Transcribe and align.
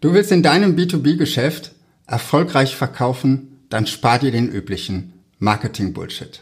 Du 0.00 0.14
willst 0.14 0.32
in 0.32 0.42
deinem 0.42 0.76
B2B-Geschäft 0.76 1.72
erfolgreich 2.06 2.74
verkaufen, 2.74 3.60
dann 3.68 3.86
spar 3.86 4.18
dir 4.18 4.30
den 4.30 4.48
üblichen 4.48 5.12
Marketing-Bullshit. 5.40 6.40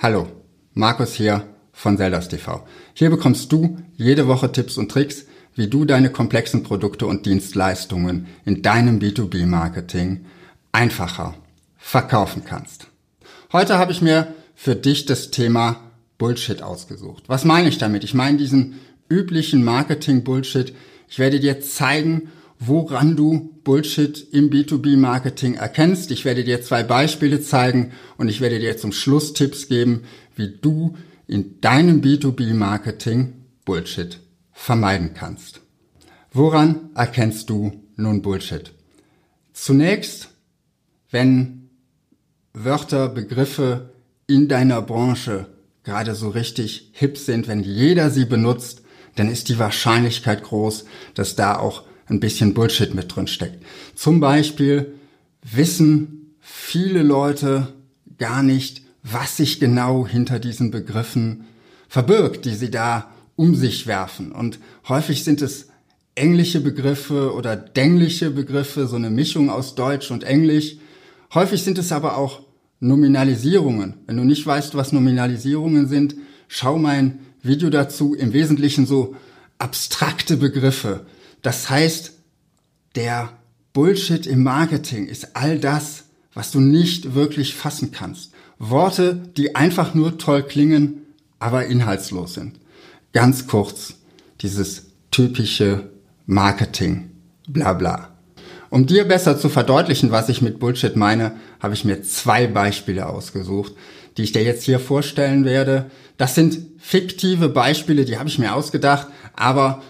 Hallo, 0.00 0.28
Markus 0.72 1.12
hier 1.12 1.46
von 1.72 1.98
Zeldas 1.98 2.30
TV. 2.30 2.66
Hier 2.94 3.10
bekommst 3.10 3.52
du 3.52 3.76
jede 3.94 4.26
Woche 4.26 4.50
Tipps 4.50 4.78
und 4.78 4.90
Tricks, 4.90 5.26
wie 5.54 5.68
du 5.68 5.84
deine 5.84 6.08
komplexen 6.08 6.62
Produkte 6.62 7.04
und 7.04 7.26
Dienstleistungen 7.26 8.26
in 8.46 8.62
deinem 8.62 9.00
B2B-Marketing 9.00 10.24
einfacher 10.72 11.34
verkaufen 11.76 12.42
kannst. 12.46 12.86
Heute 13.52 13.76
habe 13.76 13.92
ich 13.92 14.00
mir 14.00 14.32
für 14.54 14.76
dich 14.76 15.04
das 15.04 15.30
Thema 15.30 15.76
Bullshit 16.16 16.62
ausgesucht. 16.62 17.24
Was 17.26 17.44
meine 17.44 17.68
ich 17.68 17.76
damit? 17.76 18.02
Ich 18.02 18.14
meine 18.14 18.38
diesen 18.38 18.80
üblichen 19.14 19.62
Marketing-Bullshit. 19.64 20.74
Ich 21.08 21.18
werde 21.18 21.38
dir 21.38 21.60
zeigen, 21.60 22.32
woran 22.58 23.16
du 23.16 23.54
Bullshit 23.62 24.26
im 24.32 24.50
B2B-Marketing 24.50 25.54
erkennst. 25.54 26.10
Ich 26.10 26.24
werde 26.24 26.44
dir 26.44 26.62
zwei 26.62 26.82
Beispiele 26.82 27.40
zeigen 27.40 27.92
und 28.18 28.28
ich 28.28 28.40
werde 28.40 28.58
dir 28.58 28.76
zum 28.76 28.92
Schluss 28.92 29.32
Tipps 29.32 29.68
geben, 29.68 30.02
wie 30.36 30.48
du 30.60 30.96
in 31.26 31.60
deinem 31.60 32.00
B2B-Marketing 32.00 33.34
Bullshit 33.64 34.20
vermeiden 34.52 35.12
kannst. 35.14 35.60
Woran 36.32 36.90
erkennst 36.94 37.48
du 37.48 37.80
nun 37.96 38.22
Bullshit? 38.22 38.72
Zunächst, 39.52 40.30
wenn 41.10 41.70
Wörter, 42.52 43.08
Begriffe 43.08 43.90
in 44.26 44.48
deiner 44.48 44.82
Branche 44.82 45.46
gerade 45.84 46.14
so 46.14 46.30
richtig 46.30 46.90
hip 46.92 47.18
sind, 47.18 47.46
wenn 47.46 47.62
jeder 47.62 48.10
sie 48.10 48.24
benutzt, 48.24 48.83
dann 49.16 49.30
ist 49.30 49.48
die 49.48 49.58
Wahrscheinlichkeit 49.58 50.42
groß, 50.42 50.84
dass 51.14 51.36
da 51.36 51.56
auch 51.58 51.82
ein 52.06 52.20
bisschen 52.20 52.54
Bullshit 52.54 52.94
mit 52.94 53.14
drin 53.14 53.26
steckt. 53.26 53.64
Zum 53.94 54.20
Beispiel 54.20 54.94
wissen 55.42 56.34
viele 56.40 57.02
Leute 57.02 57.72
gar 58.18 58.42
nicht, 58.42 58.82
was 59.02 59.36
sich 59.36 59.60
genau 59.60 60.06
hinter 60.06 60.38
diesen 60.38 60.70
Begriffen 60.70 61.44
verbirgt, 61.88 62.44
die 62.44 62.54
sie 62.54 62.70
da 62.70 63.10
um 63.36 63.54
sich 63.54 63.86
werfen. 63.86 64.32
Und 64.32 64.58
häufig 64.88 65.24
sind 65.24 65.42
es 65.42 65.68
englische 66.14 66.60
Begriffe 66.60 67.34
oder 67.34 67.56
dängliche 67.56 68.30
Begriffe, 68.30 68.86
so 68.86 68.96
eine 68.96 69.10
Mischung 69.10 69.50
aus 69.50 69.74
Deutsch 69.74 70.10
und 70.10 70.24
Englisch. 70.24 70.76
Häufig 71.32 71.62
sind 71.62 71.78
es 71.78 71.92
aber 71.92 72.16
auch 72.16 72.42
Nominalisierungen. 72.80 73.94
Wenn 74.06 74.16
du 74.16 74.24
nicht 74.24 74.46
weißt, 74.46 74.74
was 74.74 74.92
Nominalisierungen 74.92 75.88
sind, 75.88 76.14
schau 76.48 76.78
mein 76.78 77.18
Video 77.44 77.70
dazu. 77.70 78.14
Im 78.14 78.32
Wesentlichen 78.32 78.86
so 78.86 79.14
abstrakte 79.58 80.36
Begriffe. 80.36 81.06
Das 81.42 81.70
heißt, 81.70 82.12
der 82.96 83.32
Bullshit 83.72 84.26
im 84.26 84.42
Marketing 84.42 85.06
ist 85.06 85.36
all 85.36 85.58
das, 85.58 86.04
was 86.32 86.50
du 86.50 86.60
nicht 86.60 87.14
wirklich 87.14 87.54
fassen 87.54 87.92
kannst. 87.92 88.32
Worte, 88.58 89.14
die 89.36 89.56
einfach 89.56 89.94
nur 89.94 90.18
toll 90.18 90.42
klingen, 90.42 91.02
aber 91.38 91.66
inhaltslos 91.66 92.34
sind. 92.34 92.58
Ganz 93.12 93.46
kurz, 93.46 93.94
dieses 94.40 94.86
typische 95.10 95.90
Marketing, 96.26 97.10
bla 97.46 97.72
bla. 97.74 98.13
Um 98.74 98.86
dir 98.86 99.04
besser 99.04 99.38
zu 99.38 99.48
verdeutlichen, 99.48 100.10
was 100.10 100.28
ich 100.28 100.42
mit 100.42 100.58
Bullshit 100.58 100.96
meine, 100.96 101.36
habe 101.60 101.74
ich 101.74 101.84
mir 101.84 102.02
zwei 102.02 102.48
Beispiele 102.48 103.06
ausgesucht, 103.06 103.72
die 104.16 104.24
ich 104.24 104.32
dir 104.32 104.42
jetzt 104.42 104.64
hier 104.64 104.80
vorstellen 104.80 105.44
werde. 105.44 105.92
Das 106.16 106.34
sind 106.34 106.58
fiktive 106.78 107.48
Beispiele, 107.48 108.04
die 108.04 108.18
habe 108.18 108.28
ich 108.28 108.40
mir 108.40 108.52
ausgedacht, 108.52 109.06
aber 109.36 109.80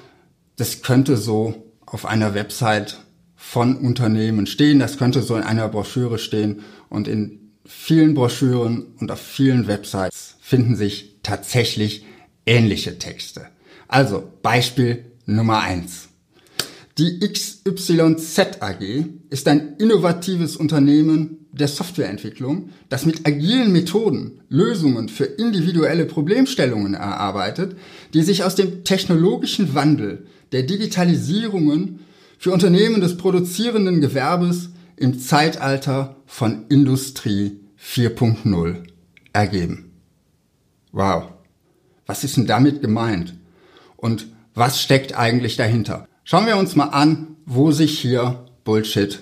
das 0.57 0.83
könnte 0.83 1.17
so 1.17 1.73
auf 1.87 2.05
einer 2.05 2.35
Website 2.35 2.99
von 3.37 3.79
Unternehmen 3.79 4.47
stehen, 4.47 4.81
das 4.81 4.99
könnte 4.99 5.23
so 5.23 5.35
in 5.35 5.45
einer 5.45 5.71
Broschüre 5.71 6.19
stehen 6.19 6.61
und 6.91 7.09
in 7.09 7.53
vielen 7.65 8.13
Broschüren 8.13 8.85
und 9.01 9.11
auf 9.11 9.21
vielen 9.23 9.67
Websites 9.67 10.37
finden 10.43 10.77
sich 10.77 11.21
tatsächlich 11.23 12.05
ähnliche 12.45 12.99
Texte. 12.99 13.47
Also 13.89 14.31
Beispiel 14.43 15.07
Nummer 15.25 15.61
eins. 15.61 16.11
Die 16.97 17.19
XYZ 17.19 18.39
AG 18.61 19.05
ist 19.29 19.49
ein 19.49 19.75
innovatives 19.79 20.57
Unternehmen 20.57 21.49
der 21.51 21.67
Softwareentwicklung, 21.67 22.71
das 22.89 23.05
mit 23.05 23.27
agilen 23.27 23.73
Methoden 23.73 24.41
Lösungen 24.49 25.09
für 25.09 25.25
individuelle 25.25 26.05
Problemstellungen 26.05 26.95
erarbeitet, 26.95 27.77
die 28.13 28.23
sich 28.23 28.45
aus 28.45 28.55
dem 28.55 28.85
technologischen 28.85 29.75
Wandel 29.75 30.27
der 30.53 30.63
Digitalisierungen 30.63 32.01
für 32.39 32.53
Unternehmen 32.53 33.01
des 33.01 33.17
produzierenden 33.17 34.01
Gewerbes 34.01 34.71
im 34.97 35.19
Zeitalter 35.19 36.17
von 36.27 36.67
Industrie 36.69 37.61
4.0 37.81 38.85
ergeben. 39.33 39.91
Wow. 40.93 41.33
Was 42.07 42.23
ist 42.23 42.37
denn 42.37 42.47
damit 42.47 42.83
gemeint? 42.83 43.35
Und 43.97 44.29
was 44.55 44.81
steckt 44.81 45.19
eigentlich 45.19 45.57
dahinter? 45.57 46.07
Schauen 46.27 46.47
wir 46.47 46.57
uns 46.57 46.75
mal 46.75 46.87
an, 46.87 47.37
wo 47.45 47.71
sich 47.71 47.99
hier 47.99 48.47
Bullshit 48.65 49.21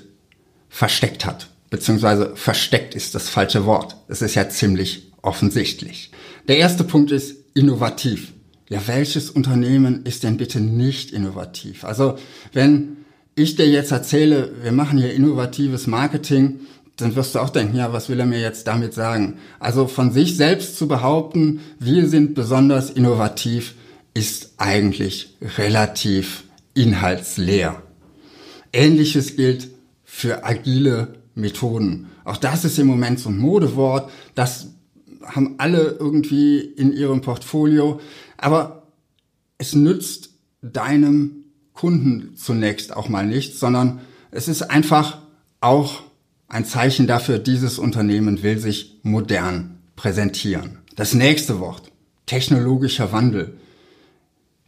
versteckt 0.68 1.26
hat. 1.26 1.48
Beziehungsweise 1.68 2.36
versteckt 2.36 2.94
ist 2.94 3.16
das 3.16 3.28
falsche 3.28 3.66
Wort. 3.66 3.96
Es 4.06 4.22
ist 4.22 4.36
ja 4.36 4.48
ziemlich 4.48 5.10
offensichtlich. 5.20 6.12
Der 6.46 6.58
erste 6.58 6.84
Punkt 6.84 7.10
ist 7.10 7.34
innovativ. 7.54 8.32
Ja, 8.68 8.80
welches 8.86 9.30
Unternehmen 9.30 10.04
ist 10.04 10.22
denn 10.22 10.36
bitte 10.36 10.60
nicht 10.60 11.10
innovativ? 11.10 11.84
Also, 11.84 12.18
wenn 12.52 12.98
ich 13.34 13.56
dir 13.56 13.68
jetzt 13.68 13.90
erzähle, 13.90 14.52
wir 14.62 14.70
machen 14.72 14.98
hier 14.98 15.12
innovatives 15.12 15.88
Marketing, 15.88 16.60
dann 16.96 17.16
wirst 17.16 17.34
du 17.34 17.40
auch 17.40 17.50
denken, 17.50 17.76
ja, 17.76 17.92
was 17.92 18.10
will 18.10 18.20
er 18.20 18.26
mir 18.26 18.40
jetzt 18.40 18.68
damit 18.68 18.94
sagen? 18.94 19.38
Also 19.58 19.88
von 19.88 20.12
sich 20.12 20.36
selbst 20.36 20.76
zu 20.76 20.86
behaupten, 20.86 21.60
wir 21.80 22.08
sind 22.08 22.34
besonders 22.34 22.90
innovativ, 22.90 23.74
ist 24.14 24.52
eigentlich 24.58 25.36
relativ 25.58 26.44
inhaltsleer. 26.74 27.82
Ähnliches 28.72 29.36
gilt 29.36 29.68
für 30.04 30.44
agile 30.44 31.14
Methoden. 31.34 32.08
Auch 32.24 32.36
das 32.36 32.64
ist 32.64 32.78
im 32.78 32.86
Moment 32.86 33.18
so 33.18 33.30
ein 33.30 33.38
Modewort. 33.38 34.10
Das 34.34 34.68
haben 35.24 35.54
alle 35.58 35.96
irgendwie 35.98 36.60
in 36.60 36.92
ihrem 36.92 37.20
Portfolio. 37.20 38.00
Aber 38.36 38.88
es 39.58 39.74
nützt 39.74 40.30
deinem 40.62 41.44
Kunden 41.72 42.36
zunächst 42.36 42.94
auch 42.94 43.08
mal 43.08 43.26
nichts, 43.26 43.58
sondern 43.58 44.00
es 44.30 44.48
ist 44.48 44.62
einfach 44.62 45.18
auch 45.60 46.02
ein 46.48 46.64
Zeichen 46.64 47.06
dafür, 47.06 47.38
dieses 47.38 47.78
Unternehmen 47.78 48.42
will 48.42 48.58
sich 48.58 49.00
modern 49.02 49.78
präsentieren. 49.96 50.78
Das 50.96 51.14
nächste 51.14 51.60
Wort, 51.60 51.90
technologischer 52.26 53.12
Wandel. 53.12 53.56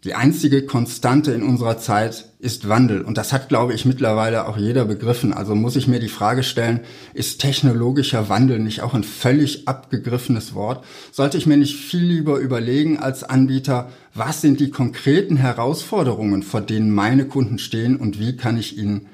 Die 0.05 0.15
einzige 0.15 0.67
Konstante 0.67 1.33
in 1.33 1.43
unserer 1.43 1.79
Zeit 1.79 2.27
ist 2.39 2.69
Wandel. 2.69 3.01
Und 3.01 3.17
das 3.17 3.33
hat, 3.33 3.49
glaube 3.49 3.73
ich, 3.73 3.87
mittlerweile 3.87 4.47
auch 4.47 4.59
jeder 4.59 4.85
begriffen. 4.85 5.33
Also 5.33 5.55
muss 5.55 5.77
ich 5.77 5.89
mir 5.89 5.99
die 5.99 6.11
Frage 6.11 6.43
stellen, 6.43 6.81
ist 7.15 7.41
technologischer 7.41 8.29
Wandel 8.29 8.59
nicht 8.59 8.83
auch 8.83 8.93
ein 8.93 9.03
völlig 9.03 9.67
abgegriffenes 9.67 10.55
Wort? 10.55 10.85
Sollte 11.11 11.39
ich 11.39 11.47
mir 11.47 11.57
nicht 11.57 11.77
viel 11.77 12.05
lieber 12.05 12.39
überlegen 12.39 12.99
als 12.99 13.25
Anbieter, 13.25 13.91
was 14.13 14.43
sind 14.43 14.61
die 14.61 14.69
konkreten 14.69 15.39
Herausforderungen, 15.39 16.43
vor 16.43 16.61
denen 16.61 16.91
meine 16.91 17.25
Kunden 17.25 17.59
stehen 17.59 17.97
und 17.97 18.21
wie 18.21 18.37
kann 18.37 18.59
ich 18.59 18.77
ihnen 18.77 19.07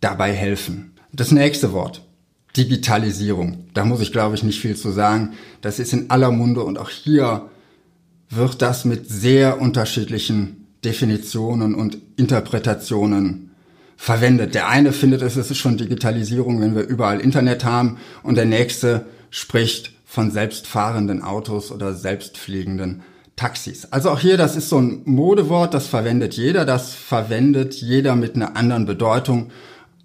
dabei 0.00 0.32
helfen? 0.32 0.94
Das 1.12 1.30
nächste 1.30 1.74
Wort. 1.74 2.06
Digitalisierung. 2.56 3.66
Da 3.74 3.84
muss 3.84 4.00
ich, 4.00 4.12
glaube 4.12 4.34
ich, 4.34 4.42
nicht 4.42 4.62
viel 4.62 4.76
zu 4.76 4.92
sagen. 4.92 5.34
Das 5.60 5.78
ist 5.78 5.92
in 5.92 6.08
aller 6.08 6.30
Munde 6.30 6.62
und 6.62 6.78
auch 6.78 6.88
hier 6.88 7.50
wird 8.30 8.62
das 8.62 8.84
mit 8.84 9.08
sehr 9.08 9.60
unterschiedlichen 9.60 10.66
Definitionen 10.84 11.74
und 11.74 11.98
Interpretationen 12.16 13.50
verwendet. 13.96 14.54
Der 14.54 14.68
eine 14.68 14.92
findet, 14.92 15.22
es 15.22 15.36
ist 15.36 15.56
schon 15.56 15.76
Digitalisierung, 15.76 16.60
wenn 16.60 16.74
wir 16.74 16.86
überall 16.86 17.20
Internet 17.20 17.64
haben, 17.64 17.98
und 18.22 18.36
der 18.36 18.44
nächste 18.44 19.06
spricht 19.30 19.92
von 20.04 20.30
selbstfahrenden 20.30 21.22
Autos 21.22 21.70
oder 21.70 21.94
selbstfliegenden 21.94 23.02
Taxis. 23.36 23.86
Also 23.92 24.10
auch 24.10 24.20
hier, 24.20 24.36
das 24.36 24.56
ist 24.56 24.68
so 24.68 24.78
ein 24.78 25.02
Modewort, 25.04 25.74
das 25.74 25.86
verwendet 25.86 26.34
jeder, 26.34 26.64
das 26.64 26.94
verwendet 26.94 27.74
jeder 27.74 28.16
mit 28.16 28.34
einer 28.34 28.56
anderen 28.56 28.86
Bedeutung. 28.86 29.50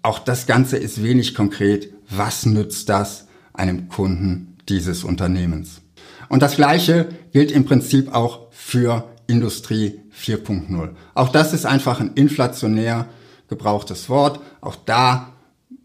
Auch 0.02 0.18
das 0.18 0.46
Ganze 0.46 0.76
ist 0.76 1.02
wenig 1.02 1.34
konkret. 1.34 1.92
Was 2.10 2.46
nützt 2.46 2.88
das 2.88 3.26
einem 3.52 3.88
Kunden 3.88 4.56
dieses 4.68 5.04
Unternehmens? 5.04 5.83
Und 6.28 6.42
das 6.42 6.56
Gleiche 6.56 7.08
gilt 7.32 7.52
im 7.52 7.64
Prinzip 7.64 8.12
auch 8.14 8.48
für 8.50 9.08
Industrie 9.26 10.00
4.0. 10.18 10.90
Auch 11.14 11.28
das 11.28 11.52
ist 11.52 11.66
einfach 11.66 12.00
ein 12.00 12.12
inflationär 12.14 13.06
gebrauchtes 13.48 14.08
Wort. 14.08 14.40
Auch 14.60 14.76
da 14.76 15.32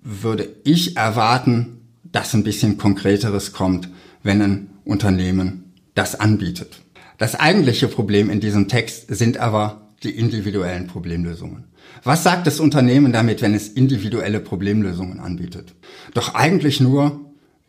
würde 0.02 0.50
ich 0.64 0.98
erwarten, 0.98 1.82
dass 2.04 2.34
ein 2.34 2.44
bisschen 2.44 2.78
konkreteres 2.78 3.54
kommt, 3.54 3.90
wenn 4.24 4.42
ein 4.42 4.70
Unternehmen 4.84 5.74
das 5.96 6.20
anbietet. 6.20 6.82
Das 7.18 7.36
eigentliche 7.36 7.88
Problem 7.88 8.30
in 8.30 8.40
diesem 8.40 8.68
Text 8.68 9.14
sind 9.14 9.38
aber 9.38 9.90
die 10.04 10.18
individuellen 10.18 10.88
Problemlösungen. 10.88 11.66
Was 12.04 12.24
sagt 12.24 12.48
das 12.48 12.60
Unternehmen 12.60 13.12
damit, 13.12 13.42
wenn 13.42 13.54
es 13.54 13.68
individuelle 13.68 14.40
Problemlösungen 14.40 15.20
anbietet? 15.20 15.76
Doch 16.14 16.36
eigentlich 16.36 16.80
nur, 16.80 17.20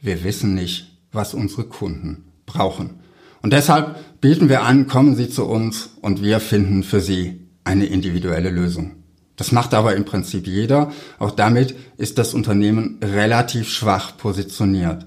wir 0.01 0.23
wissen 0.23 0.55
nicht, 0.55 0.97
was 1.11 1.35
unsere 1.35 1.65
Kunden 1.65 2.30
brauchen. 2.53 3.01
Und 3.43 3.53
deshalb 3.53 4.21
bieten 4.21 4.49
wir 4.49 4.63
an, 4.63 4.87
kommen 4.87 5.17
Sie 5.17 5.29
zu 5.29 5.47
uns 5.47 5.91
und 6.03 6.23
wir 6.23 6.41
finden 6.41 6.83
für 6.83 7.01
Sie 7.01 7.41
eine 7.65 7.87
individuelle 7.87 8.51
Lösung. 8.51 8.93
Das 9.37 9.53
macht 9.53 9.73
aber 9.73 9.97
im 9.97 10.05
Prinzip 10.05 10.47
jeder. 10.47 10.93
Auch 11.19 11.31
damit 11.31 11.75
ist 11.97 12.19
das 12.19 12.35
Unternehmen 12.35 12.99
relativ 13.03 13.71
schwach 13.71 14.17
positioniert. 14.19 15.07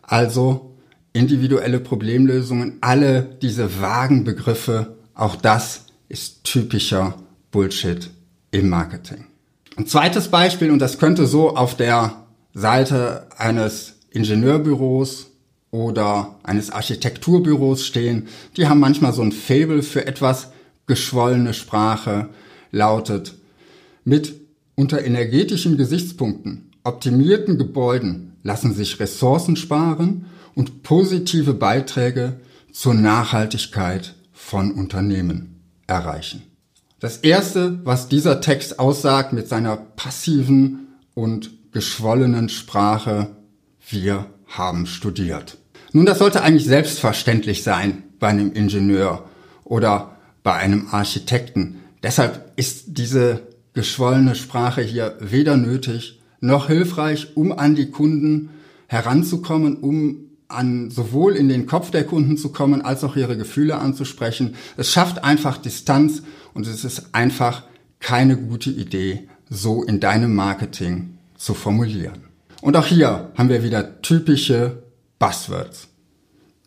Also 0.00 0.74
individuelle 1.12 1.80
Problemlösungen, 1.80 2.78
alle 2.80 3.36
diese 3.42 3.80
vagen 3.80 4.24
Begriffe, 4.24 4.96
auch 5.14 5.36
das 5.36 5.86
ist 6.08 6.44
typischer 6.44 7.14
Bullshit 7.50 8.10
im 8.50 8.68
Marketing. 8.68 9.26
Ein 9.76 9.86
zweites 9.86 10.28
Beispiel, 10.28 10.70
und 10.70 10.78
das 10.78 10.98
könnte 10.98 11.26
so 11.26 11.56
auf 11.56 11.76
der 11.76 12.24
Seite 12.54 13.26
eines 13.36 13.96
Ingenieurbüros 14.10 15.30
oder 15.74 16.36
eines 16.44 16.70
Architekturbüros 16.70 17.84
stehen, 17.84 18.28
die 18.56 18.68
haben 18.68 18.78
manchmal 18.78 19.12
so 19.12 19.22
ein 19.22 19.32
Fable 19.32 19.82
für 19.82 20.06
etwas 20.06 20.52
geschwollene 20.86 21.52
Sprache, 21.52 22.28
lautet, 22.70 23.34
mit 24.04 24.34
unter 24.76 25.04
energetischen 25.04 25.76
Gesichtspunkten 25.76 26.70
optimierten 26.84 27.58
Gebäuden 27.58 28.36
lassen 28.44 28.72
sich 28.72 29.00
Ressourcen 29.00 29.56
sparen 29.56 30.26
und 30.54 30.84
positive 30.84 31.54
Beiträge 31.54 32.38
zur 32.72 32.94
Nachhaltigkeit 32.94 34.14
von 34.32 34.70
Unternehmen 34.70 35.60
erreichen. 35.88 36.42
Das 37.00 37.16
erste, 37.16 37.84
was 37.84 38.08
dieser 38.08 38.40
Text 38.40 38.78
aussagt 38.78 39.32
mit 39.32 39.48
seiner 39.48 39.76
passiven 39.76 40.86
und 41.14 41.50
geschwollenen 41.72 42.48
Sprache, 42.48 43.34
wir 43.88 44.26
haben 44.46 44.86
studiert. 44.86 45.58
Nun, 45.96 46.06
das 46.06 46.18
sollte 46.18 46.42
eigentlich 46.42 46.66
selbstverständlich 46.66 47.62
sein 47.62 48.02
bei 48.18 48.26
einem 48.26 48.52
Ingenieur 48.52 49.26
oder 49.62 50.16
bei 50.42 50.54
einem 50.54 50.88
Architekten. 50.90 51.76
Deshalb 52.02 52.50
ist 52.56 52.98
diese 52.98 53.42
geschwollene 53.74 54.34
Sprache 54.34 54.82
hier 54.82 55.16
weder 55.20 55.56
nötig 55.56 56.20
noch 56.40 56.66
hilfreich, 56.66 57.36
um 57.36 57.52
an 57.52 57.76
die 57.76 57.92
Kunden 57.92 58.50
heranzukommen, 58.88 59.76
um 59.76 60.30
an 60.48 60.90
sowohl 60.90 61.36
in 61.36 61.48
den 61.48 61.66
Kopf 61.66 61.92
der 61.92 62.02
Kunden 62.02 62.36
zu 62.38 62.48
kommen, 62.48 62.82
als 62.82 63.04
auch 63.04 63.14
ihre 63.14 63.36
Gefühle 63.36 63.76
anzusprechen. 63.78 64.56
Es 64.76 64.90
schafft 64.90 65.22
einfach 65.22 65.58
Distanz 65.58 66.24
und 66.54 66.66
es 66.66 66.84
ist 66.84 67.10
einfach 67.12 67.62
keine 68.00 68.36
gute 68.36 68.70
Idee, 68.70 69.28
so 69.48 69.84
in 69.84 70.00
deinem 70.00 70.34
Marketing 70.34 71.18
zu 71.36 71.54
formulieren. 71.54 72.24
Und 72.62 72.76
auch 72.76 72.86
hier 72.86 73.30
haben 73.36 73.48
wir 73.48 73.62
wieder 73.62 74.02
typische 74.02 74.83
Buzzwords. 75.24 75.88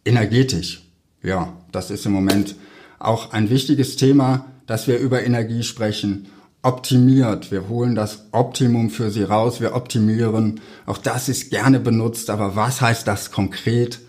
Energetisch. 0.04 0.82
Ja, 1.22 1.56
das 1.72 1.92
ist 1.92 2.08
im 2.08 2.12
Moment 2.12 2.56
auch 2.98 3.32
ein 3.32 3.52
wichtiges 3.52 3.98
Thema, 3.98 4.48
dass 4.66 4.88
wir 4.88 4.98
über 4.98 5.24
Energie 5.24 5.62
sprechen. 5.62 6.30
Optimiert. 6.64 7.52
Wir 7.52 7.70
holen 7.70 7.94
das 7.94 8.26
Optimum 8.32 8.90
für 8.90 9.12
sie 9.12 9.22
raus. 9.22 9.62
Wir 9.62 9.76
optimieren. 9.76 10.60
Auch 10.88 10.98
das 10.98 11.30
ist 11.30 11.52
gerne 11.52 11.80
benutzt. 11.80 12.32
Aber 12.32 12.56
was 12.56 12.82
heißt 12.82 13.08
das 13.08 13.30
konkret? 13.30 14.00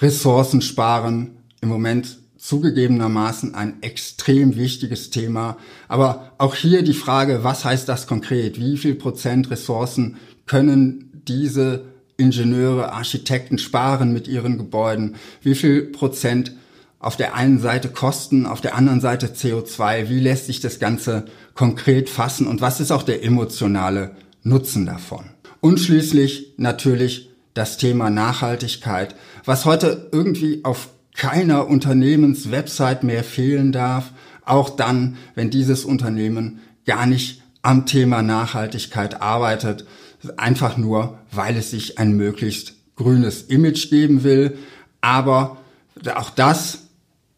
Ressourcen 0.00 0.60
sparen. 0.60 1.36
Im 1.60 1.68
Moment 1.68 2.18
zugegebenermaßen 2.36 3.54
ein 3.54 3.80
extrem 3.80 4.56
wichtiges 4.56 5.10
Thema. 5.10 5.56
Aber 5.86 6.32
auch 6.38 6.56
hier 6.56 6.82
die 6.82 6.94
Frage, 6.94 7.44
was 7.44 7.64
heißt 7.64 7.88
das 7.88 8.08
konkret? 8.08 8.58
Wie 8.58 8.76
viel 8.76 8.96
Prozent 8.96 9.52
Ressourcen 9.52 10.16
können 10.46 11.22
diese 11.28 11.93
Ingenieure, 12.16 12.92
Architekten 12.92 13.58
sparen 13.58 14.12
mit 14.12 14.28
ihren 14.28 14.58
Gebäuden? 14.58 15.16
Wie 15.42 15.54
viel 15.54 15.82
Prozent 15.82 16.52
auf 16.98 17.16
der 17.16 17.34
einen 17.34 17.58
Seite 17.58 17.88
Kosten, 17.88 18.46
auf 18.46 18.60
der 18.60 18.74
anderen 18.74 19.00
Seite 19.00 19.26
CO2? 19.26 20.08
Wie 20.08 20.20
lässt 20.20 20.46
sich 20.46 20.60
das 20.60 20.78
Ganze 20.78 21.26
konkret 21.54 22.08
fassen? 22.08 22.46
Und 22.46 22.60
was 22.60 22.80
ist 22.80 22.92
auch 22.92 23.02
der 23.02 23.22
emotionale 23.22 24.12
Nutzen 24.42 24.86
davon? 24.86 25.26
Und 25.60 25.80
schließlich 25.80 26.54
natürlich 26.56 27.30
das 27.52 27.76
Thema 27.76 28.10
Nachhaltigkeit, 28.10 29.14
was 29.44 29.64
heute 29.64 30.08
irgendwie 30.12 30.64
auf 30.64 30.88
keiner 31.14 31.68
Unternehmenswebsite 31.68 33.06
mehr 33.06 33.22
fehlen 33.22 33.70
darf, 33.70 34.12
auch 34.44 34.70
dann, 34.70 35.16
wenn 35.34 35.50
dieses 35.50 35.84
Unternehmen 35.84 36.60
gar 36.86 37.06
nicht 37.06 37.42
am 37.62 37.86
Thema 37.86 38.22
Nachhaltigkeit 38.22 39.22
arbeitet, 39.22 39.86
einfach 40.38 40.76
nur, 40.76 41.18
weil 41.30 41.56
es 41.56 41.70
sich 41.70 41.98
ein 41.98 42.12
möglichst 42.12 42.74
grünes 42.96 43.42
Image 43.42 43.90
geben 43.90 44.24
will. 44.24 44.56
Aber 45.00 45.58
auch 46.14 46.30
das, 46.30 46.88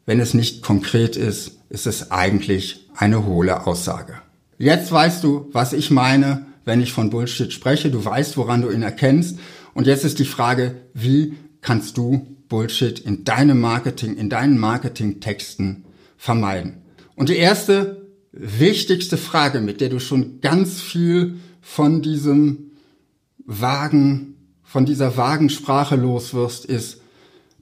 wenn 0.05 0.21
es 0.21 0.35
nicht 0.35 0.63
konkret 0.63 1.17
ist, 1.17 1.59
ist 1.69 1.87
es 1.87 2.11
eigentlich 2.11 2.89
eine 2.95 3.27
hohle 3.27 3.67
Aussage. 3.67 4.15
Jetzt 4.59 4.91
weißt 4.91 5.23
du, 5.25 5.49
was 5.53 5.73
ich 5.73 5.91
meine, 5.91 6.47
wenn 6.67 6.83
ich 6.83 6.93
von 6.93 7.11
Bullshit 7.11 7.53
spreche. 7.53 7.91
Du 7.91 8.05
weißt, 8.05 8.37
woran 8.37 8.61
du 8.61 8.71
ihn 8.71 8.83
erkennst. 8.83 9.39
Und 9.73 9.87
jetzt 9.87 10.05
ist 10.05 10.19
die 10.19 10.25
Frage, 10.25 10.75
wie 10.93 11.35
kannst 11.63 11.97
du 11.97 12.27
Bullshit 12.49 12.99
in 12.99 13.25
deinem 13.25 13.61
Marketing, 13.61 14.17
in 14.17 14.29
deinen 14.29 14.59
Marketingtexten 14.59 15.85
vermeiden? 16.19 16.83
Und 17.15 17.29
die 17.31 17.37
erste 17.37 18.07
wichtigste 18.33 19.17
Frage, 19.17 19.61
mit 19.61 19.81
der 19.81 19.89
du 19.89 20.01
schon 20.01 20.41
ganz 20.41 20.81
viel 20.81 21.37
von 21.63 22.03
diesem 22.03 22.73
vagen, 23.47 24.37
von 24.63 24.85
dieser 24.85 25.17
vagen 25.17 25.49
Sprache 25.49 25.97
los 25.97 26.35
wirst, 26.35 26.65
ist, 26.67 27.01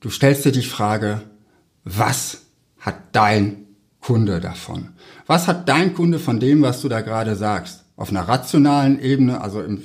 du 0.00 0.10
stellst 0.10 0.44
dir 0.44 0.52
die 0.52 0.62
Frage, 0.62 1.22
was 1.84 2.42
hat 2.78 2.96
dein 3.12 3.66
Kunde 4.00 4.40
davon? 4.40 4.90
Was 5.26 5.48
hat 5.48 5.68
dein 5.68 5.94
Kunde 5.94 6.18
von 6.18 6.40
dem, 6.40 6.62
was 6.62 6.80
du 6.80 6.88
da 6.88 7.00
gerade 7.00 7.36
sagst? 7.36 7.84
Auf 7.96 8.10
einer 8.10 8.26
rationalen 8.26 9.00
Ebene, 9.00 9.40
also 9.40 9.62
im, 9.62 9.82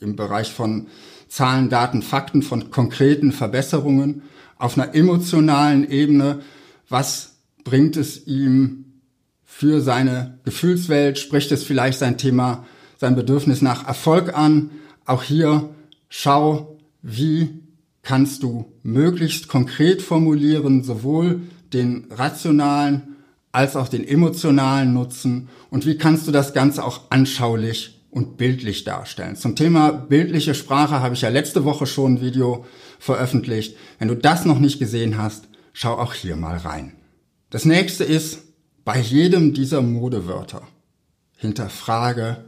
im 0.00 0.16
Bereich 0.16 0.52
von 0.52 0.88
Zahlen, 1.28 1.70
Daten, 1.70 2.02
Fakten, 2.02 2.42
von 2.42 2.70
konkreten 2.70 3.32
Verbesserungen. 3.32 4.22
Auf 4.58 4.76
einer 4.76 4.94
emotionalen 4.94 5.88
Ebene, 5.90 6.40
was 6.88 7.36
bringt 7.64 7.96
es 7.96 8.26
ihm 8.26 9.00
für 9.44 9.80
seine 9.80 10.38
Gefühlswelt? 10.44 11.18
Spricht 11.18 11.50
es 11.52 11.64
vielleicht 11.64 11.98
sein 11.98 12.18
Thema, 12.18 12.66
sein 12.98 13.16
Bedürfnis 13.16 13.62
nach 13.62 13.86
Erfolg 13.88 14.36
an? 14.36 14.70
Auch 15.04 15.22
hier 15.22 15.70
schau, 16.08 16.78
wie 17.02 17.62
kannst 18.02 18.42
du 18.42 18.72
möglichst 18.82 19.48
konkret 19.48 20.02
formulieren, 20.02 20.82
sowohl 20.82 21.42
den 21.72 22.06
rationalen 22.10 23.16
als 23.52 23.76
auch 23.76 23.88
den 23.88 24.06
emotionalen 24.06 24.92
Nutzen 24.92 25.48
und 25.70 25.86
wie 25.86 25.98
kannst 25.98 26.26
du 26.26 26.32
das 26.32 26.54
Ganze 26.54 26.84
auch 26.84 27.02
anschaulich 27.10 28.00
und 28.10 28.36
bildlich 28.36 28.84
darstellen. 28.84 29.36
Zum 29.36 29.56
Thema 29.56 29.90
bildliche 29.90 30.54
Sprache 30.54 31.00
habe 31.00 31.14
ich 31.14 31.22
ja 31.22 31.28
letzte 31.28 31.64
Woche 31.64 31.86
schon 31.86 32.14
ein 32.14 32.20
Video 32.20 32.66
veröffentlicht. 32.98 33.76
Wenn 33.98 34.08
du 34.08 34.16
das 34.16 34.44
noch 34.44 34.58
nicht 34.58 34.78
gesehen 34.78 35.16
hast, 35.16 35.48
schau 35.72 35.94
auch 35.94 36.12
hier 36.12 36.36
mal 36.36 36.58
rein. 36.58 36.92
Das 37.50 37.64
nächste 37.64 38.04
ist, 38.04 38.40
bei 38.84 38.98
jedem 38.98 39.54
dieser 39.54 39.80
Modewörter 39.80 40.62
hinterfrage, 41.36 42.44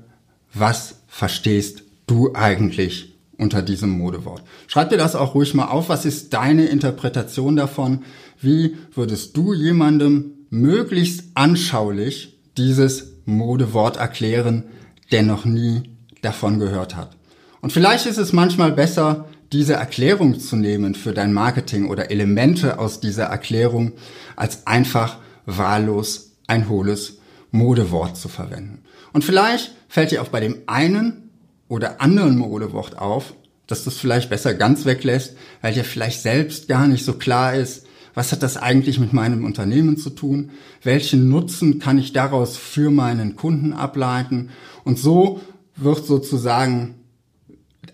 was 0.52 1.02
verstehst 1.06 1.83
du 2.06 2.34
eigentlich 2.34 3.14
unter 3.38 3.62
diesem 3.62 3.90
Modewort? 3.90 4.42
Schreib 4.66 4.90
dir 4.90 4.96
das 4.96 5.16
auch 5.16 5.34
ruhig 5.34 5.54
mal 5.54 5.66
auf. 5.66 5.88
Was 5.88 6.04
ist 6.04 6.32
deine 6.32 6.66
Interpretation 6.66 7.56
davon? 7.56 8.04
Wie 8.40 8.76
würdest 8.94 9.36
du 9.36 9.52
jemandem 9.52 10.32
möglichst 10.50 11.24
anschaulich 11.34 12.38
dieses 12.56 13.12
Modewort 13.24 13.96
erklären, 13.96 14.64
der 15.10 15.22
noch 15.22 15.44
nie 15.44 15.82
davon 16.22 16.58
gehört 16.58 16.96
hat? 16.96 17.16
Und 17.60 17.72
vielleicht 17.72 18.06
ist 18.06 18.18
es 18.18 18.32
manchmal 18.32 18.72
besser, 18.72 19.26
diese 19.52 19.74
Erklärung 19.74 20.38
zu 20.40 20.56
nehmen 20.56 20.94
für 20.94 21.12
dein 21.12 21.32
Marketing 21.32 21.88
oder 21.88 22.10
Elemente 22.10 22.78
aus 22.78 23.00
dieser 23.00 23.24
Erklärung, 23.24 23.92
als 24.36 24.66
einfach 24.66 25.18
wahllos 25.46 26.32
ein 26.46 26.68
hohles 26.68 27.18
Modewort 27.50 28.16
zu 28.16 28.28
verwenden. 28.28 28.82
Und 29.12 29.24
vielleicht 29.24 29.72
fällt 29.88 30.10
dir 30.10 30.22
auch 30.22 30.28
bei 30.28 30.40
dem 30.40 30.58
einen 30.66 31.23
oder 31.68 32.00
anderen 32.00 32.38
Modewort 32.38 32.98
auf, 32.98 33.34
dass 33.66 33.84
du 33.84 33.90
es 33.90 33.98
vielleicht 33.98 34.30
besser 34.30 34.54
ganz 34.54 34.84
weglässt, 34.84 35.36
weil 35.62 35.74
dir 35.74 35.84
vielleicht 35.84 36.20
selbst 36.20 36.68
gar 36.68 36.86
nicht 36.86 37.04
so 37.04 37.14
klar 37.14 37.54
ist, 37.54 37.86
was 38.14 38.30
hat 38.30 38.42
das 38.42 38.56
eigentlich 38.56 39.00
mit 39.00 39.12
meinem 39.12 39.44
Unternehmen 39.44 39.96
zu 39.96 40.10
tun? 40.10 40.50
Welchen 40.82 41.28
Nutzen 41.28 41.80
kann 41.80 41.98
ich 41.98 42.12
daraus 42.12 42.56
für 42.56 42.90
meinen 42.90 43.34
Kunden 43.34 43.72
ableiten? 43.72 44.50
Und 44.84 44.98
so 44.98 45.40
wird 45.74 46.06
sozusagen 46.06 46.94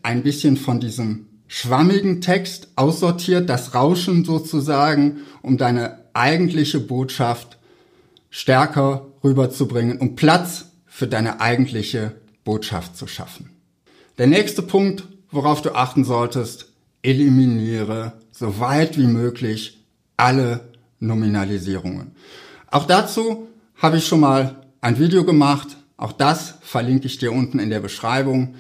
ein 0.03 0.23
bisschen 0.23 0.57
von 0.57 0.79
diesem 0.79 1.27
schwammigen 1.47 2.21
Text 2.21 2.69
aussortiert, 2.77 3.49
das 3.49 3.75
Rauschen 3.75 4.25
sozusagen, 4.25 5.21
um 5.43 5.57
deine 5.57 6.05
eigentliche 6.12 6.81
Botschaft 6.81 7.59
stärker 8.29 9.07
rüberzubringen, 9.25 9.99
um 9.99 10.17
Platz 10.17 10.67
für 10.87 11.09
deine 11.09 11.41
eigentliche 11.41 12.12
Botschaft 12.45 12.97
zu 12.97 13.07
schaffen. 13.07 13.50
Der 14.21 14.27
nächste 14.27 14.61
Punkt, 14.61 15.05
worauf 15.31 15.62
du 15.62 15.75
achten 15.75 16.05
solltest, 16.05 16.67
eliminiere 17.03 18.12
so 18.33 18.61
weit 18.61 18.99
wie 18.99 19.07
möglich 19.07 19.83
alle 20.19 20.69
Nominalisierungen. 20.99 22.12
Auch 22.71 22.87
dazu 22.87 23.49
habe 23.77 23.97
ich 23.97 24.07
schon 24.07 24.21
mal 24.21 24.67
ein 24.83 24.99
Video 24.99 25.25
gemacht. 25.25 25.69
Auch 25.97 26.12
das 26.12 26.57
verlinke 26.61 27.07
ich 27.07 27.17
dir 27.17 27.33
unten 27.33 27.59
in 27.59 27.71
der 27.71 27.81
Beschreibung. 27.81 28.57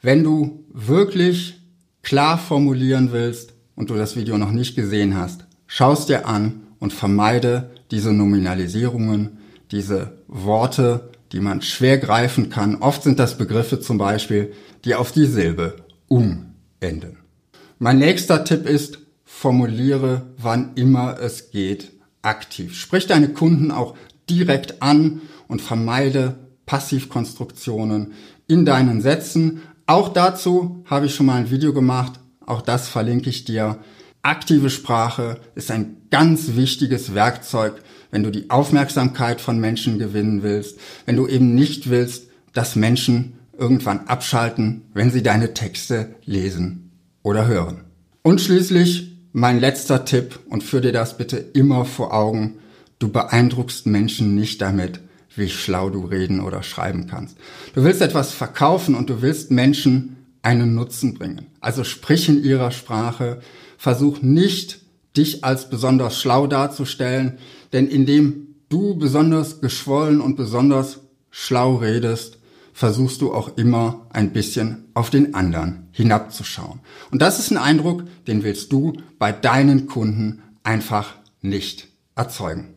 Wenn 0.00 0.22
du 0.22 0.64
wirklich 0.72 1.60
klar 2.02 2.38
formulieren 2.38 3.10
willst 3.10 3.54
und 3.74 3.90
du 3.90 3.96
das 3.96 4.14
Video 4.14 4.38
noch 4.38 4.52
nicht 4.52 4.76
gesehen 4.76 5.16
hast, 5.16 5.46
schaust 5.66 6.08
dir 6.08 6.28
an 6.28 6.60
und 6.78 6.92
vermeide 6.92 7.72
diese 7.90 8.12
Nominalisierungen, 8.12 9.38
diese 9.72 10.12
Worte, 10.28 11.10
die 11.32 11.40
man 11.40 11.62
schwer 11.62 11.98
greifen 11.98 12.50
kann. 12.50 12.76
Oft 12.76 13.02
sind 13.02 13.18
das 13.18 13.38
Begriffe 13.38 13.80
zum 13.80 13.98
Beispiel, 13.98 14.52
die 14.84 14.94
auf 14.94 15.12
die 15.12 15.26
Silbe 15.26 15.76
um 16.08 16.54
enden. 16.80 17.18
Mein 17.78 17.98
nächster 17.98 18.44
Tipp 18.44 18.66
ist, 18.68 18.98
formuliere, 19.24 20.22
wann 20.38 20.72
immer 20.74 21.18
es 21.20 21.50
geht, 21.50 21.92
aktiv. 22.22 22.74
Sprich 22.74 23.06
deine 23.06 23.30
Kunden 23.30 23.70
auch 23.70 23.96
direkt 24.30 24.82
an 24.82 25.22
und 25.48 25.60
vermeide 25.60 26.36
Passivkonstruktionen 26.66 28.12
in 28.46 28.64
deinen 28.64 29.00
Sätzen. 29.00 29.62
Auch 29.86 30.08
dazu 30.08 30.84
habe 30.86 31.06
ich 31.06 31.14
schon 31.14 31.26
mal 31.26 31.36
ein 31.36 31.50
Video 31.50 31.72
gemacht. 31.72 32.20
Auch 32.46 32.62
das 32.62 32.88
verlinke 32.88 33.30
ich 33.30 33.44
dir. 33.44 33.78
Aktive 34.22 34.70
Sprache 34.70 35.40
ist 35.54 35.70
ein 35.70 35.96
ganz 36.10 36.54
wichtiges 36.54 37.14
Werkzeug, 37.14 37.82
wenn 38.14 38.22
du 38.22 38.30
die 38.30 38.48
Aufmerksamkeit 38.48 39.40
von 39.40 39.58
Menschen 39.58 39.98
gewinnen 39.98 40.44
willst, 40.44 40.78
wenn 41.04 41.16
du 41.16 41.26
eben 41.26 41.56
nicht 41.56 41.90
willst, 41.90 42.28
dass 42.52 42.76
Menschen 42.76 43.40
irgendwann 43.58 44.06
abschalten, 44.06 44.82
wenn 44.94 45.10
sie 45.10 45.24
deine 45.24 45.52
Texte 45.52 46.14
lesen 46.24 46.92
oder 47.24 47.48
hören. 47.48 47.80
Und 48.22 48.40
schließlich 48.40 49.16
mein 49.32 49.58
letzter 49.58 50.04
Tipp 50.04 50.38
und 50.48 50.62
führ 50.62 50.80
dir 50.80 50.92
das 50.92 51.16
bitte 51.16 51.38
immer 51.38 51.84
vor 51.84 52.14
Augen. 52.14 52.58
Du 53.00 53.08
beeindruckst 53.08 53.86
Menschen 53.86 54.36
nicht 54.36 54.62
damit, 54.62 55.00
wie 55.34 55.48
schlau 55.48 55.90
du 55.90 56.04
reden 56.04 56.38
oder 56.38 56.62
schreiben 56.62 57.08
kannst. 57.08 57.36
Du 57.74 57.82
willst 57.82 58.00
etwas 58.00 58.30
verkaufen 58.30 58.94
und 58.94 59.10
du 59.10 59.22
willst 59.22 59.50
Menschen 59.50 60.18
einen 60.40 60.76
Nutzen 60.76 61.14
bringen. 61.14 61.46
Also 61.58 61.82
sprich 61.82 62.28
in 62.28 62.44
ihrer 62.44 62.70
Sprache, 62.70 63.40
versuch 63.76 64.22
nicht, 64.22 64.83
dich 65.16 65.44
als 65.44 65.70
besonders 65.70 66.20
schlau 66.20 66.46
darzustellen, 66.46 67.38
denn 67.72 67.88
indem 67.88 68.54
du 68.68 68.96
besonders 68.96 69.60
geschwollen 69.60 70.20
und 70.20 70.36
besonders 70.36 71.00
schlau 71.30 71.76
redest, 71.76 72.38
versuchst 72.72 73.20
du 73.20 73.32
auch 73.32 73.56
immer 73.56 74.06
ein 74.10 74.32
bisschen 74.32 74.84
auf 74.94 75.10
den 75.10 75.34
anderen 75.34 75.88
hinabzuschauen. 75.92 76.80
Und 77.12 77.22
das 77.22 77.38
ist 77.38 77.52
ein 77.52 77.56
Eindruck, 77.56 78.02
den 78.26 78.42
willst 78.42 78.72
du 78.72 78.94
bei 79.18 79.30
deinen 79.30 79.86
Kunden 79.86 80.42
einfach 80.64 81.14
nicht 81.40 81.88
erzeugen. 82.16 82.74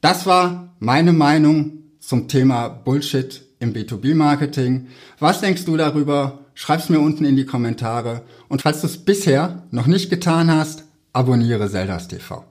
Das 0.00 0.24
war 0.24 0.74
meine 0.78 1.12
Meinung 1.12 1.82
zum 2.00 2.28
Thema 2.28 2.68
Bullshit 2.68 3.42
im 3.58 3.74
B2B-Marketing. 3.74 4.86
Was 5.18 5.40
denkst 5.40 5.64
du 5.64 5.76
darüber? 5.76 6.40
Schreib's 6.54 6.88
mir 6.88 7.00
unten 7.00 7.26
in 7.26 7.36
die 7.36 7.44
Kommentare. 7.44 8.22
Und 8.48 8.62
falls 8.62 8.80
du 8.80 8.86
es 8.86 8.98
bisher 8.98 9.64
noch 9.70 9.86
nicht 9.86 10.08
getan 10.08 10.50
hast, 10.50 10.84
abonniere 11.16 11.70
Zeldas 11.70 12.08
TV. 12.08 12.44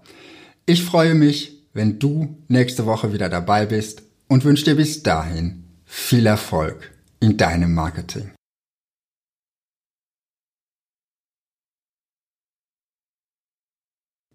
Ich 0.66 0.84
freue 0.84 1.14
mich, 1.14 1.64
wenn 1.74 2.00
du 2.00 2.36
nächste 2.48 2.88
Woche 2.88 3.14
wieder 3.14 3.30
dabei 3.30 3.68
bist 3.68 4.02
und 4.28 4.44
wünsche 4.44 4.66
dir 4.66 4.76
bis 4.76 5.04
dahin 5.04 5.66
viel 5.86 6.26
Erfolg 6.26 6.92
in 7.20 7.38
deinem 7.38 7.76
Marketing. 7.76 8.32